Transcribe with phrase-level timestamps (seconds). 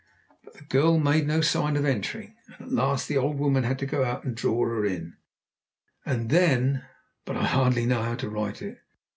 [0.43, 3.77] But the girl made no sign of entering, and at last the old woman had
[3.77, 5.15] to go out and draw her in.
[6.07, 6.85] And then
[7.23, 8.79] but I hardly know how to write it.